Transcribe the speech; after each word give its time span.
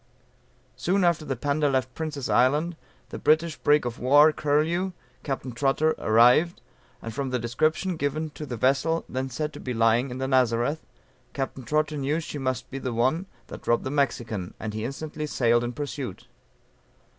Soon 0.75 1.03
after 1.03 1.25
the 1.25 1.35
Panda 1.35 1.69
left 1.69 1.93
Prince's 1.93 2.27
Island, 2.27 2.75
the 3.09 3.19
British 3.19 3.57
brig 3.57 3.85
of 3.85 3.99
war, 3.99 4.31
Curlew, 4.33 4.93
Capt. 5.21 5.55
Trotter 5.55 5.91
arrived, 5.99 6.59
and 7.03 7.13
from 7.13 7.29
the 7.29 7.37
description 7.37 7.97
given 7.97 8.31
of 8.39 8.49
the 8.49 8.57
vessel 8.57 9.05
then 9.07 9.29
said 9.29 9.53
to 9.53 9.59
be 9.59 9.75
lying 9.75 10.09
in 10.09 10.17
the 10.17 10.27
Nazareth, 10.27 10.87
Capt. 11.33 11.63
Trotter 11.67 11.97
knew 11.97 12.19
she 12.19 12.39
must 12.39 12.71
be 12.71 12.79
the 12.79 12.93
one, 12.93 13.27
that 13.45 13.67
robbed 13.67 13.83
the 13.83 13.91
Mexican; 13.91 14.55
and 14.59 14.73
he 14.73 14.83
instantly 14.85 15.27
sailed 15.27 15.63
in 15.63 15.71
pursuit. 15.71 16.25